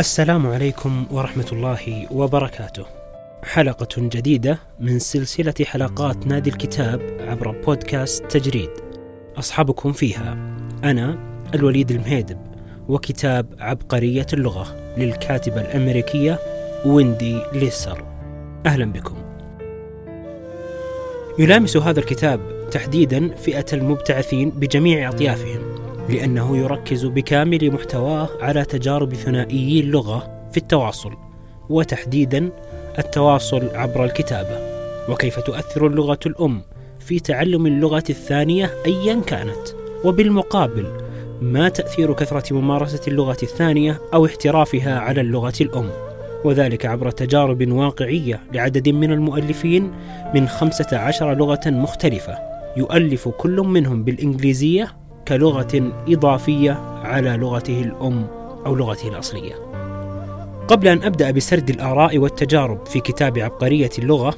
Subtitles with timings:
[0.00, 2.86] السلام عليكم ورحمة الله وبركاته.
[3.44, 8.70] حلقة جديدة من سلسلة حلقات نادي الكتاب عبر بودكاست تجريد.
[9.38, 11.18] أصحابكم فيها أنا
[11.54, 12.38] الوليد المهيدب
[12.88, 16.38] وكتاب عبقرية اللغة للكاتبة الأمريكية
[16.86, 18.04] ويندي ليسر.
[18.66, 19.16] أهلا بكم.
[21.38, 22.40] يلامس هذا الكتاب
[22.70, 25.69] تحديدا فئة المبتعثين بجميع أطيافهم
[26.10, 31.12] لأنه يركز بكامل محتواه على تجارب ثنائيي اللغة في التواصل
[31.68, 32.50] وتحديدا
[32.98, 34.70] التواصل عبر الكتابة.
[35.08, 36.62] وكيف تؤثر اللغة الأم
[37.00, 39.68] في تعلم اللغة الثانية أيا كانت؟
[40.04, 40.86] وبالمقابل
[41.42, 45.90] ما تأثير كثرة ممارسة اللغة الثانية أو احترافها على اللغة الأم؟
[46.44, 49.92] وذلك عبر تجارب واقعية لعدد من المؤلفين
[50.34, 52.38] من 15 لغة مختلفة
[52.76, 56.72] يؤلف كل منهم بالإنجليزية كلغة إضافية
[57.04, 58.26] على لغته الأم
[58.66, 59.54] أو لغته الأصلية.
[60.68, 64.34] قبل أن أبدأ بسرد الآراء والتجارب في كتاب عبقرية اللغة،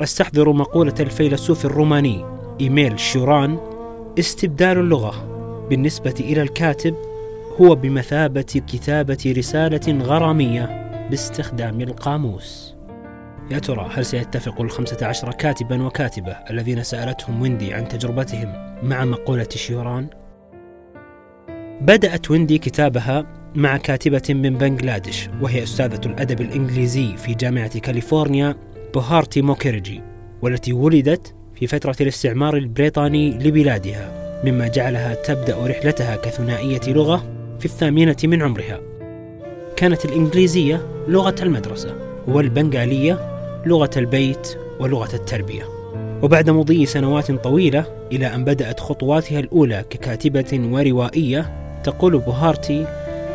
[0.00, 2.24] أستحضر مقولة الفيلسوف الروماني
[2.60, 3.58] إيميل شوران:
[4.18, 5.14] استبدال اللغة
[5.70, 6.94] بالنسبة إلى الكاتب
[7.60, 12.74] هو بمثابة كتابة رسالة غرامية باستخدام القاموس.
[13.50, 19.48] يا ترى هل سيتفق الخمسة عشر كاتبا وكاتبة الذين سألتهم ويندي عن تجربتهم مع مقولة
[19.54, 20.06] سيوران؟
[21.80, 28.56] بدأت ويندي كتابها مع كاتبة من بنغلاديش وهي أستاذة الأدب الإنجليزي في جامعة كاليفورنيا
[28.94, 30.02] بهاراتي موكيرجي
[30.42, 37.26] والتي ولدت في فترة الاستعمار البريطاني لبلادها مما جعلها تبدأ رحلتها كثنائية لغة
[37.58, 38.80] في الثامنة من عمرها.
[39.76, 41.94] كانت الإنجليزية لغة المدرسة
[42.28, 43.18] والبنغالية
[43.66, 45.62] لغة البيت ولغة التربية.
[46.22, 52.86] وبعد مضي سنوات طويلة إلى أن بدأت خطواتها الأولى ككاتبة وروائية تقول بوهارتي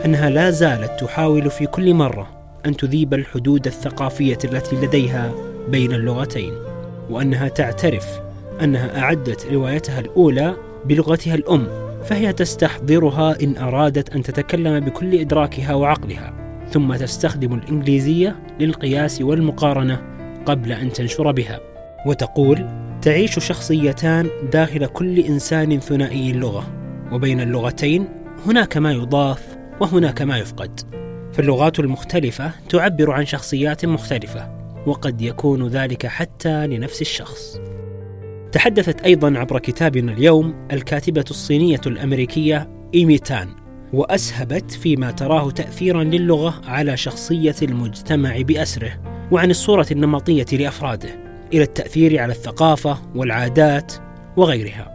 [0.05, 2.27] أنها لا زالت تحاول في كل مرة
[2.65, 5.31] أن تذيب الحدود الثقافية التي لديها
[5.69, 6.53] بين اللغتين
[7.09, 8.19] وأنها تعترف
[8.63, 10.55] أنها أعدت روايتها الأولى
[10.85, 11.67] بلغتها الأم
[12.03, 16.33] فهي تستحضرها إن أرادت أن تتكلم بكل إدراكها وعقلها
[16.71, 20.01] ثم تستخدم الإنجليزية للقياس والمقارنة
[20.45, 21.59] قبل أن تنشر بها
[22.05, 22.67] وتقول
[23.01, 26.67] تعيش شخصيتان داخل كل إنسان ثنائي اللغة
[27.11, 30.79] وبين اللغتين هناك ما يضاف وهناك ما يفقد.
[31.33, 34.51] فاللغات المختلفة تعبر عن شخصيات مختلفة
[34.85, 37.59] وقد يكون ذلك حتى لنفس الشخص.
[38.51, 43.49] تحدثت أيضا عبر كتابنا اليوم الكاتبة الصينية الأمريكية إيمي تان
[43.93, 48.91] وأسهبت فيما تراه تأثيرا للغة على شخصية المجتمع بأسره
[49.31, 51.09] وعن الصورة النمطية لأفراده
[51.53, 53.93] إلى التأثير على الثقافة والعادات
[54.37, 54.91] وغيرها.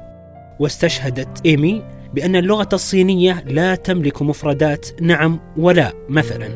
[0.60, 6.48] واستشهدت إيمي بأن اللغة الصينية لا تملك مفردات نعم ولا مثلا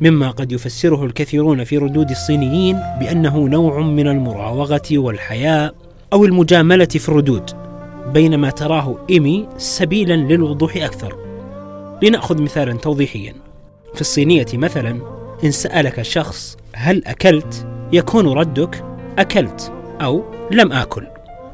[0.00, 5.74] مما قد يفسره الكثيرون في ردود الصينيين بأنه نوع من المراوغة والحياء
[6.12, 7.50] أو المجاملة في الردود
[8.14, 11.16] بينما تراه إيمي سبيلا للوضوح أكثر.
[12.02, 13.34] لنأخذ مثالا توضيحيا.
[13.94, 15.00] في الصينية مثلا
[15.44, 18.84] إن سألك شخص هل أكلت يكون ردك
[19.18, 21.06] أكلت أو لم آكل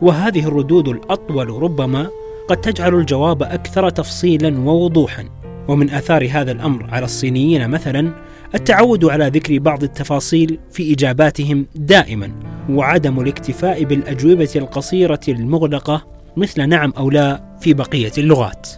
[0.03, 2.11] وهذه الردود الأطول ربما
[2.49, 5.25] قد تجعل الجواب أكثر تفصيلا ووضوحا.
[5.69, 8.13] ومن آثار هذا الأمر على الصينيين مثلا
[8.55, 12.33] التعود على ذكر بعض التفاصيل في إجاباتهم دائما
[12.71, 18.69] وعدم الاكتفاء بالأجوبة القصيرة المغلقة مثل نعم أو لا في بقية اللغات.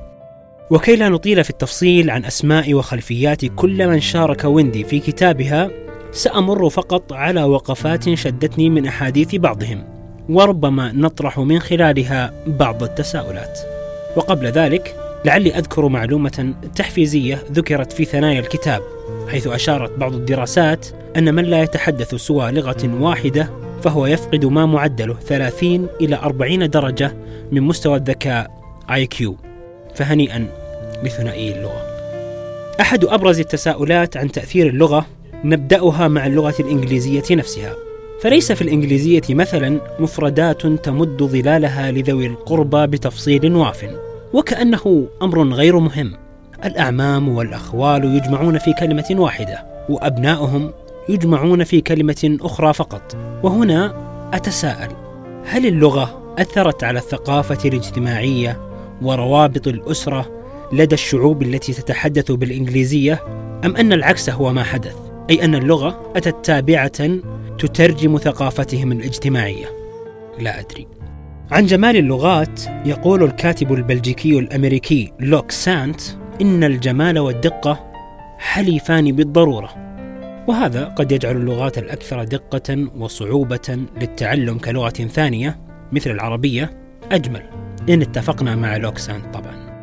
[0.70, 5.70] وكي لا نطيل في التفصيل عن أسماء وخلفيات كل من شارك ويندي في كتابها
[6.12, 9.84] سأمر فقط على وقفات شدتني من أحاديث بعضهم.
[10.28, 13.58] وربما نطرح من خلالها بعض التساؤلات.
[14.16, 18.82] وقبل ذلك لعلي أذكر معلومة تحفيزية ذكرت في ثنايا الكتاب
[19.28, 20.86] حيث أشارت بعض الدراسات
[21.16, 23.50] أن من لا يتحدث سوى لغة واحدة
[23.82, 27.16] فهو يفقد ما معدله 30 إلى 40 درجة
[27.52, 28.50] من مستوى الذكاء
[28.88, 29.36] كيو
[29.94, 30.46] فهنيئا
[31.02, 31.82] لثنائي اللغة.
[32.80, 35.06] أحد أبرز التساؤلات عن تأثير اللغة
[35.44, 37.74] نبداها مع اللغة الإنجليزية نفسها.
[38.20, 43.86] فليس في الإنجليزية مثلا مفردات تمد ظلالها لذوي القربى بتفصيل واف
[44.32, 46.12] وكأنه أمر غير مهم.
[46.64, 50.70] الأعمام والأخوال يجمعون في كلمة واحدة وأبناؤهم
[51.08, 53.94] يجمعون في كلمة أخرى فقط وهنا
[54.32, 54.90] أتساءل
[55.46, 58.60] هل اللغة أثرت على الثقافة الاجتماعية
[59.02, 60.30] وروابط الأسرة
[60.72, 63.22] لدى الشعوب التي تتحدث بالإنجليزية
[63.64, 67.18] أم أن العكس هو ما حدث؟ أي أن اللغة أتت تابعة
[67.58, 69.66] تترجم ثقافتهم الاجتماعية.
[70.40, 70.86] لا أدري.
[71.50, 76.00] عن جمال اللغات يقول الكاتب البلجيكي الأمريكي لوك سانت
[76.40, 77.90] إن الجمال والدقة
[78.38, 79.70] حليفان بالضرورة.
[80.48, 85.60] وهذا قد يجعل اللغات الأكثر دقة وصعوبة للتعلم كلغة ثانية
[85.92, 86.70] مثل العربية.
[87.12, 87.42] أجمل.
[87.88, 89.74] إن اتفقنا مع لوكسان طبعا.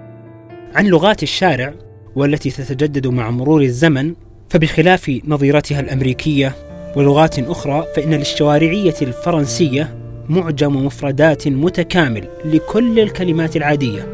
[0.75, 1.73] عن لغات الشارع
[2.15, 4.15] والتي تتجدد مع مرور الزمن
[4.51, 6.55] فبخلاف نظيرتها الأمريكية
[6.95, 9.95] ولغات أخرى فإن للشوارعية الفرنسية
[10.29, 14.07] معجم مفردات متكامل لكل الكلمات العادية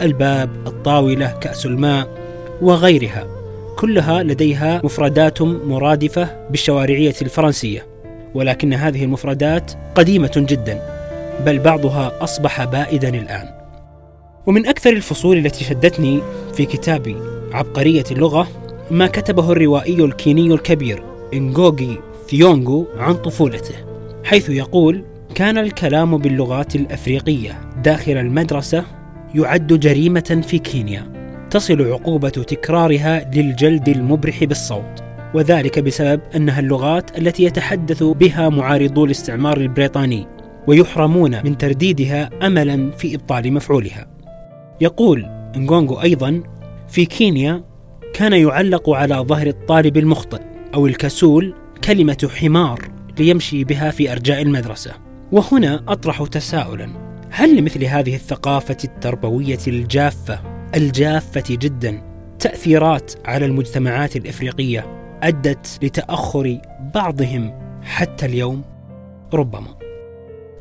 [0.00, 2.08] الباب، الطاولة، كأس الماء
[2.62, 3.26] وغيرها.
[3.78, 7.86] كلها لديها مفردات مرادفة بالشوارعية الفرنسية
[8.34, 10.82] ولكن هذه المفردات قديمة جدا
[11.46, 13.48] بل بعضها أصبح بائدا الآن.
[14.46, 16.20] ومن أكثر الفصول التي شدتني
[16.54, 17.16] في كتاب
[17.52, 18.48] عبقرية اللغة
[18.90, 21.02] ما كتبه الروائي الكيني الكبير
[21.34, 21.98] إنغوغي
[22.28, 23.74] ثيونغو عن طفولته
[24.24, 25.04] حيث يقول
[25.34, 28.84] كان الكلام باللغات الأفريقية داخل المدرسة
[29.34, 31.20] يعد جريمة في كينيا
[31.50, 35.02] تصل عقوبة تكرارها للجلد المبرح بالصوت
[35.34, 40.26] وذلك بسبب أنها اللغات التي يتحدث بها معارضو الاستعمار البريطاني
[40.66, 44.06] ويحرمون من ترديدها املا في إبطال مفعولها.
[44.80, 45.26] يقول
[45.56, 46.42] نغونغو أيضا
[46.88, 47.69] في كينيا
[48.14, 50.40] كان يعلق على ظهر الطالب المخطئ
[50.74, 51.54] أو الكسول
[51.84, 54.92] كلمة حمار ليمشي بها في أرجاء المدرسة.
[55.32, 56.88] وهنا أطرح تساؤلا.
[57.30, 60.40] هل لمثل هذه الثقافة التربوية الجافة
[60.76, 62.02] الجافة جدا
[62.38, 64.86] تأثيرات على المجتمعات الإفريقية
[65.22, 66.58] أدت لتأخر
[66.94, 67.52] بعضهم
[67.82, 68.62] حتى اليوم؟
[69.34, 69.76] ربما.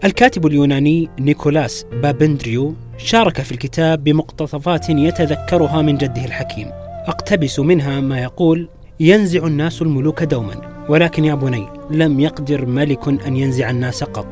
[0.04, 6.89] الكاتب اليوناني نيكولاس بابندريو شارك في الكتاب بمقتطفات يتذكرها من جده الحكيم.
[7.08, 8.70] أقتبس منها ما يقول
[9.00, 14.28] ينزع الناس الملوك دوما ولكن يا بني لم يقدر ملك أن ينزع الناس قط.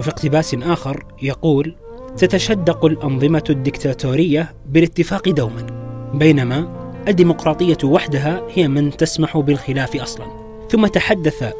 [0.00, 1.74] وفي اقتباس آخر يقول
[2.16, 5.66] تتشدق الأنظمة الدكتاتورية بالاتفاق دوما
[6.14, 10.26] بينما الديمقراطية وحدها هي من تسمح بالخلاف أصلا.
[10.70, 11.52] ثم تحدث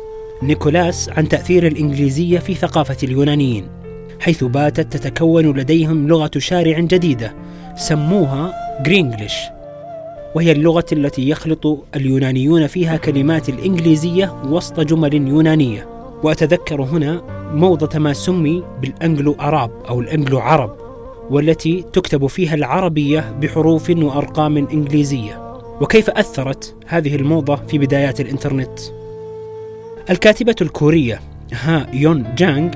[0.43, 3.69] نيكولاس عن تأثير الإنجليزية في ثقافة اليونانيين
[4.21, 7.35] حيث باتت تتكون لديهم لغة شارع جديدة
[7.77, 9.35] سموها Grenglish
[10.35, 15.89] وهي اللغة التي يخلط اليونانيون فيها كلمات الإنجليزية وسط جمل يونانية.
[16.23, 17.23] وأتذكر هنا
[17.55, 20.77] موضة ما سمي بال Anglo Arab أو الأنجلو عرب
[21.31, 25.59] والتي تكتب فيها العربية بحروف وأرقام إنجليزية.
[25.81, 28.81] وكيف أثرت هذه الموضة في بدايات الإنترنت؟
[30.11, 31.21] الكاتبة الكورية
[31.53, 32.71] ها يون جانغ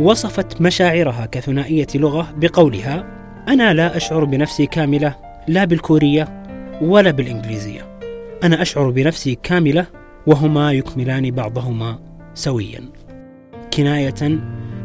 [0.00, 3.06] وصفت مشاعرها كثنائية لغة بقولها
[3.48, 5.14] أنا لا أشعر بنفسي كاملة
[5.48, 6.41] لا بالكورية
[6.82, 7.98] ولا بالإنجليزية
[8.42, 9.86] أنا أشعر بنفسي كاملة
[10.26, 11.98] وهما يكملان بعضهما
[12.34, 12.80] سويا
[13.76, 14.40] كناية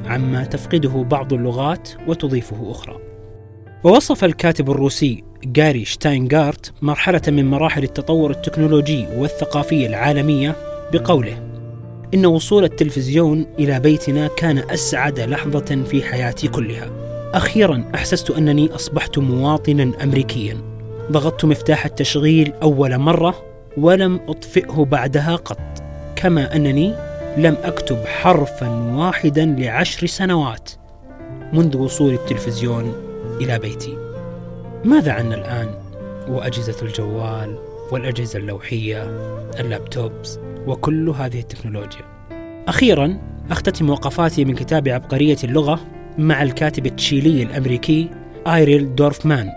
[0.06, 3.00] عما تفقده بعض اللغات وتضيفه أخرى.
[3.84, 10.56] ووصف الكاتب الروسي جاري شتاينغارت مرحلة من مراحل التطور التكنولوجي والثقافي العالمية
[10.94, 11.50] بقوله:
[12.14, 16.90] إن وصول التلفزيون إلى بيتنا كان أسعد لحظة في حياتي كلها.
[17.34, 20.77] أخيرا أحسست أنني أصبحت مواطنا أمريكيا.
[21.12, 23.44] ضغطت مفتاح التشغيل أول مرة
[23.78, 25.60] ولم أطفئه بعدها قط.
[26.16, 26.94] كما أنني
[27.38, 30.72] لم أكتب حرفا واحدا لعشر سنوات
[31.54, 32.94] منذ وصول التلفزيون
[33.42, 33.98] إلى بيتي.
[34.86, 35.70] ماذا عنا الآن؟
[36.30, 37.60] وأجهزة الجوال
[37.92, 39.04] والأجهزة اللوحية
[39.60, 42.06] اللابتوبز وكل هذه التكنولوجيا.
[42.68, 43.18] أخيرا
[43.52, 45.80] أختتم وقفاتي من كتاب عبقرية اللغة
[46.18, 48.10] مع الكاتب التشيلي الأمريكي
[48.48, 49.50] آيريل دورفمان.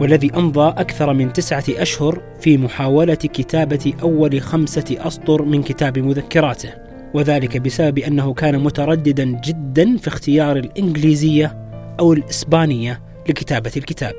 [0.00, 6.70] والذي أمضى أكثر من تسعة أشهر في محاولة كتابة أول خمسة أسطر من كتاب مذكراته.
[7.14, 11.58] وذلك بسبب أنه كان مترددا جدا في اختيار الإنجليزية
[12.00, 14.14] أو الإسبانية لكتابة الكتاب.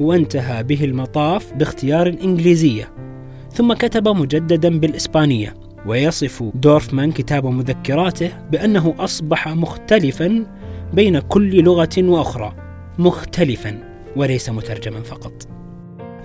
[0.00, 2.92] وانتهى به المطاف باختيار الإنجليزية.
[3.52, 5.54] ثم كتب مجددا بالإسبانية.
[5.86, 10.46] ويصف دورفمان كتاب مذكراته بأنه أصبح مختلفا
[10.92, 12.54] بين كل لغة وأخرى.
[12.98, 13.93] مختلفا.
[14.16, 15.32] وليس مترجما فقط.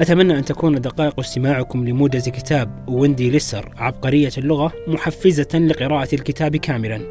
[0.02, 7.02] أتمنى أن تكون دقائق استماعكم لموجز كتاب ويندي ليسر عبقرية اللغة محفزة لقراءة الكتاب كاملا.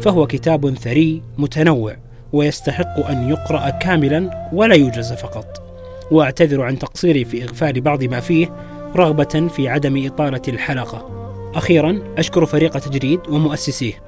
[0.00, 1.96] فهو كتاب ثري متنوع
[2.32, 5.62] ويستحق أن يقرأ كاملا ولا يوجز فقط.
[6.10, 8.56] وأعتذر عن تقصيري في إغفال بعض ما فيه
[8.96, 11.10] رغبة في عدم إطالة الحلقة.
[11.54, 14.02] أخيرا أشكر فريق تجريد ومؤسسيه.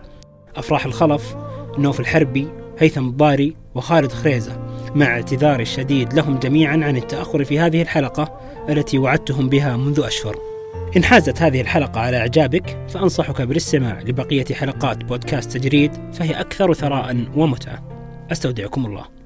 [0.57, 1.37] أفراح الخلف
[1.79, 2.49] نوف الحربي
[2.79, 4.72] هيثم الضاري وخالد خريزة.
[4.95, 10.37] مع اعتذاري الشديد لهم جميعا عن التأخر في هذه الحلقة التي وعدتهم بها منذ أشهر.
[10.97, 17.27] إن حازت هذه الحلقة على إعجابك فأنصحك بالاستماع لبقية حلقات بودكاست تجريد فهي أكثر ثراء
[17.37, 17.83] ومتعة.
[18.33, 19.22] أستودعكم الله.